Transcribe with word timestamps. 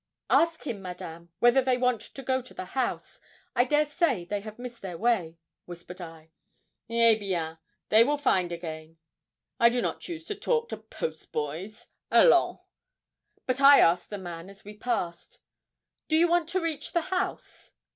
'Ask 0.31 0.63
him, 0.65 0.81
Madame, 0.81 1.29
whether 1.37 1.61
they 1.61 1.77
want 1.77 2.01
to 2.01 2.23
go 2.23 2.41
to 2.41 2.55
the 2.55 2.65
house; 2.73 3.19
I 3.55 3.65
dare 3.65 3.85
say 3.85 4.25
they 4.25 4.41
have 4.41 4.57
missed 4.57 4.81
their 4.81 4.97
way,' 4.97 5.37
whispered 5.65 6.01
I. 6.01 6.31
'Eh 6.89 7.19
bien, 7.19 7.59
they 7.89 8.03
will 8.03 8.17
find 8.17 8.51
again. 8.51 8.97
I 9.59 9.69
do 9.69 9.79
not 9.79 9.99
choose 10.01 10.25
to 10.25 10.33
talk 10.35 10.69
to 10.69 10.77
post 10.77 11.31
boys; 11.31 11.85
allons!' 12.09 12.61
But 13.45 13.61
I 13.61 13.79
asked 13.79 14.09
the 14.09 14.17
man 14.17 14.49
as 14.49 14.65
we 14.65 14.75
passed, 14.75 15.37
'Do 16.07 16.15
you 16.17 16.27
want 16.27 16.49
to 16.49 16.59
reach 16.61 16.93
the 16.93 17.01
house?' 17.01 17.73